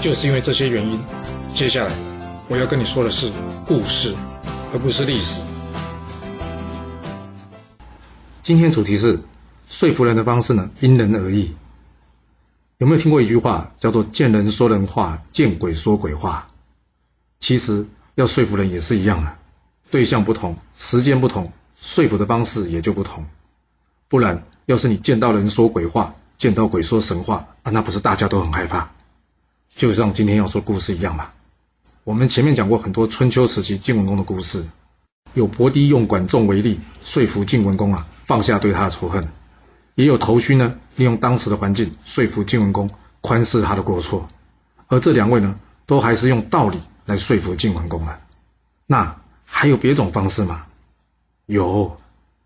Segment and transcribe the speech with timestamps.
[0.00, 1.00] 就是因为这些原因，
[1.54, 1.92] 接下来
[2.48, 3.32] 我要跟你说的是
[3.66, 4.14] 故事，
[4.72, 5.42] 而不是历史。
[8.40, 9.18] 今天主题是
[9.68, 11.52] 说服人的方式呢，因人而异。
[12.78, 16.48] 有没有听过一句话叫做“见人说人话，见鬼说鬼话”？
[17.40, 19.36] 其实要说服人也是一样的，
[19.90, 23.26] 对象不同，时间不同，说服的方式也就不同。
[24.08, 28.88] 不然，要是你见到人说鬼话，见到鬼说神话啊，那不是大家都很害怕？
[29.78, 31.30] 就像今天要说故事一样嘛。
[32.02, 34.66] 我们前面讲过很多春秋时期晋文公的故事，
[35.34, 39.28] 有伯姬用管仲为例说服晋文公啊放下对他的仇恨，
[39.94, 44.28] 也有头须呢利用当时的环境说服晋文公宽恕他的过错，
[44.88, 48.20] 而这两位呢都还是用道理来说服晋文公的。
[48.84, 50.66] 那还有别种方式吗？
[51.46, 51.96] 有，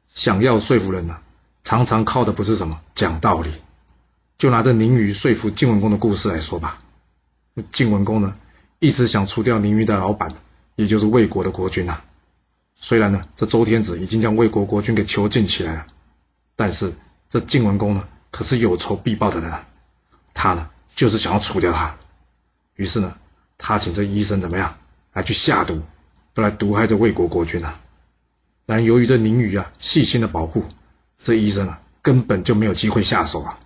[0.07, 1.17] 想要说服人呢，
[1.65, 3.51] 常常靠的不是什么讲道理，
[4.37, 6.82] 就拿着宁虞说服晋文公的故事来说吧。
[7.71, 8.35] 晋文公呢，
[8.79, 10.33] 一直想除掉宁虞的老板，
[10.77, 12.01] 也就是魏国的国君呐。
[12.75, 15.87] 虽然呢，这周天子已经将魏国国君给囚禁起来了，
[16.57, 16.95] 但是
[17.29, 19.69] 这晋文公呢，可是有仇必报的人啊，
[20.33, 21.95] 他呢，就是想要除掉他。
[22.75, 23.15] 于是呢，
[23.59, 24.75] 他请这医生怎么样，
[25.13, 25.83] 来去下毒，
[26.33, 27.75] 不来毒害这魏国国君呐。
[28.65, 30.65] 但由于这宁虞啊细心的保护，
[31.19, 33.61] 这医生啊根本就没有机会下手啊。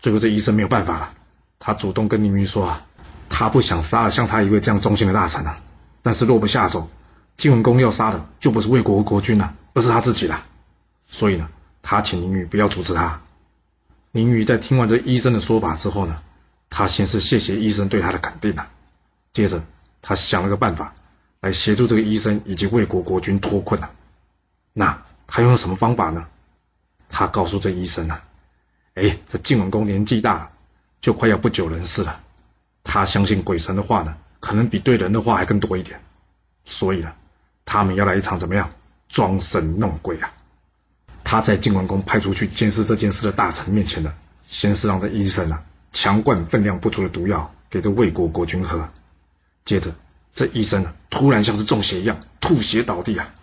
[0.00, 1.12] 最后这医生没有办法了，
[1.58, 2.86] 他主动跟宁虞说啊。
[3.30, 5.58] 他不想杀了像他一位这样忠心的大臣啊，
[6.02, 6.90] 但是若不下手，
[7.38, 10.44] 晋文公要杀的就不是魏国国君了，而是他自己了。
[11.06, 11.48] 所以呢，
[11.80, 13.22] 他请宁宇不要阻止他。
[14.12, 16.20] 宁宇在听完这医生的说法之后呢，
[16.68, 18.68] 他先是谢谢医生对他的肯定啊，
[19.32, 19.64] 接着
[20.02, 20.92] 他想了个办法
[21.40, 23.90] 来协助这个医生以及魏国国君脱困啊。
[24.72, 26.26] 那他用了什么方法呢？
[27.08, 28.22] 他告诉这医生啊，
[28.94, 30.50] 哎，这晋文公年纪大了，
[31.00, 32.20] 就快要不久人世了。
[32.82, 36.00] 他相信鬼神的话呢，可能比对人的话还更多一点，
[36.64, 37.12] 所以呢，
[37.64, 38.72] 他们要来一场怎么样
[39.08, 40.32] 装神弄鬼啊？
[41.22, 44.14] 他在晋文公派出去监视这件事的大臣面前呢，
[44.48, 48.88] 先是让这医生啊强灌分量不足的毒药给这魏国国君喝，
[49.64, 49.94] 接着
[50.32, 53.34] 这医生呢突然像是中邪一样吐血倒地啊，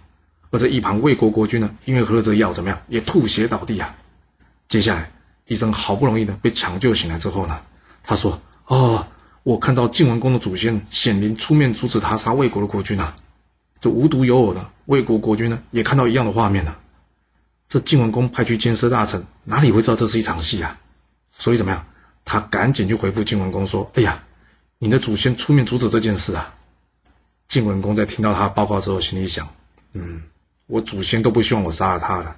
[0.49, 3.95] 而这一旁魏国国君呢因为喝了这药怎么样也吐血倒地啊，
[4.67, 5.11] 接下来
[5.45, 7.61] 医生好不容易呢被抢救醒来之后呢，
[8.03, 9.07] 他说哦。
[9.47, 13.15] 我看到晋文公的祖先显灵出面阻止他杀魏国的国君啊！
[13.79, 16.75] 这无独有偶的，魏国国君呢也看到一样的画面呢。
[17.69, 20.77] 这晋文公派去监视大臣，哪里会知道这是一场戏啊？
[21.31, 21.87] 所以怎么样？
[22.25, 24.25] 他赶紧就回复晋文公说：“哎呀，
[24.79, 26.53] 你的祖先出面阻止这件事啊！”
[27.47, 29.47] 晋文公在听到他报告之后，心里想
[29.93, 30.23] ：“嗯，
[30.65, 32.35] 我祖先都不希望我杀了他了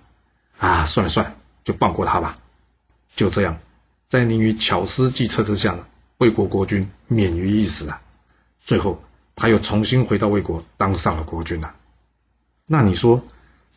[0.59, 0.85] 啊！
[0.85, 2.37] 算了算了，就放过他吧。”
[3.17, 3.57] 就这样，
[4.07, 5.87] 在宁于巧思计策之下呢。
[6.19, 8.01] 魏国国君免于一死啊！
[8.59, 9.01] 最后
[9.37, 11.73] 他又重新回到魏国，当上了国君了。
[12.65, 13.23] 那你说，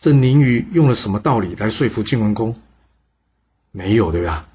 [0.00, 2.60] 这宁虞用了什么道理来说服晋文公？
[3.70, 4.48] 没有对吧？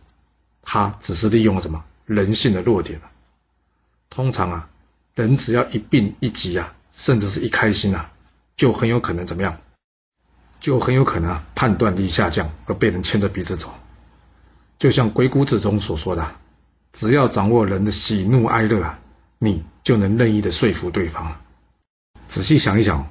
[0.61, 3.09] 他只是利用了什么人性的弱点啊
[4.09, 4.69] 通常啊，
[5.15, 8.11] 人只要一病一急啊，甚至是一开心啊，
[8.57, 9.61] 就很有可能怎么样？
[10.59, 13.73] 就很有可能啊，判断力下降而被人牵着鼻子走。
[14.77, 16.35] 就像《鬼谷子》中所说的。
[16.97, 18.97] 只要掌握人的喜怒哀乐，
[19.37, 21.39] 你就能任意的说服对方。
[22.27, 23.07] 仔细想一想，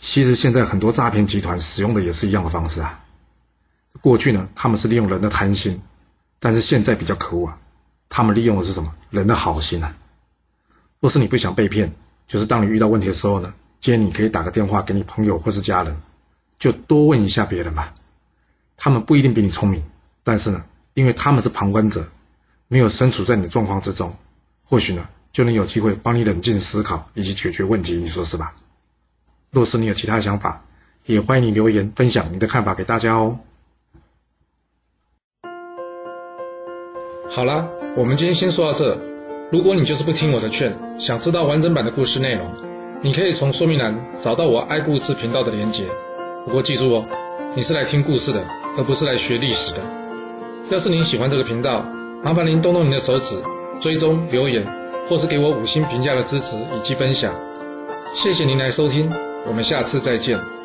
[0.00, 3.04] 其实现在很多诈骗集团使用的也是一样的方式啊。
[4.00, 5.82] 过去呢，他们是利用人的贪心，
[6.38, 7.58] 但是现在比较可恶啊，
[8.08, 8.94] 他们利用的是什么？
[9.10, 9.94] 人的好心啊。
[11.00, 11.92] 若是你不想被骗，
[12.26, 13.52] 就是当你遇到问题的时候呢，
[13.82, 16.00] 建议你可以打个电话给你朋友或是家人，
[16.58, 17.92] 就多问一下别人吧。
[18.78, 19.84] 他们不一定比你聪明，
[20.24, 20.64] 但是呢，
[20.94, 22.08] 因为他们是旁观者。
[22.68, 24.16] 没有身处在你的状况之中，
[24.64, 28.54] 或许呢就能有机会帮你冷静思考以及解决问题，你说是吧？
[29.50, 30.64] 若是你有其他想法，
[31.04, 33.38] 也欢迎你留言分享你的看法给大家哦。
[37.28, 38.98] 好了，我们今天先说到这。
[39.52, 42.50] 如果你就是不听我的劝，想知道完整版的故事内容，
[43.02, 45.86] 你可以从说明栏找到我爱故事频道的连结。
[46.44, 47.04] 不过记住哦，
[47.54, 48.44] 你是来听故事的，
[48.76, 49.78] 而不是来学历史的。
[50.70, 51.86] 要是您喜欢这个频道，
[52.22, 53.36] 麻烦您动动您的手指，
[53.80, 54.66] 追踪、留言、
[55.08, 57.34] 或是给我五星评价的支持以及分享。
[58.14, 59.12] 谢谢您来收听，
[59.46, 60.55] 我们下次再见。